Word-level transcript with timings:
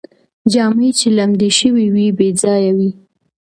جامې 0.51 0.89
چې 0.99 1.07
لمدې 1.17 1.49
شوې 1.59 1.85
وې، 1.93 2.07
بې 2.17 2.27
ځایه 2.41 2.71
وې 2.77 2.89